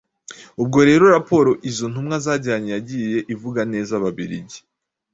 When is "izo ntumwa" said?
1.69-2.15